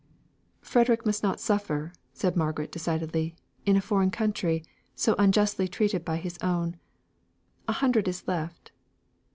[0.63, 3.35] "Frederick must not suffer," said Margaret, decidedly;
[3.67, 4.63] "in a foreign country;
[4.95, 6.77] so unjustly treated by his own.
[7.67, 8.71] A hundred is left.